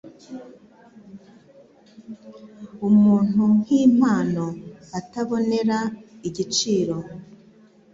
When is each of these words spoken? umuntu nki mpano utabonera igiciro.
umuntu 2.87 3.41
nki 3.57 3.79
mpano 3.95 4.45
utabonera 4.99 5.77
igiciro. 6.27 6.95